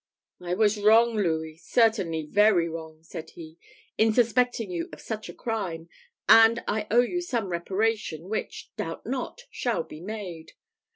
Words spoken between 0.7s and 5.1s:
wrong, Louis, certainly very wrong," said he, "in suspecting you of